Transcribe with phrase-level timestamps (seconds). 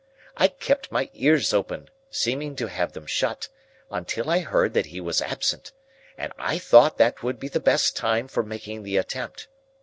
[0.35, 3.49] I kept my ears open, seeming to have them shut,
[3.91, 5.73] until I heard that he was absent,
[6.17, 9.47] and I thought that would be the best time for making the attempt.